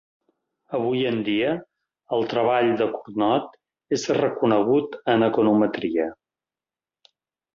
[0.75, 1.49] Avui en dia,
[2.17, 3.53] el treball de Cournot
[3.99, 6.09] és reconegut en econometria.